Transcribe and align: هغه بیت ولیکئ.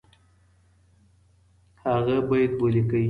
هغه 1.85 2.15
بیت 2.27 2.51
ولیکئ. 2.61 2.99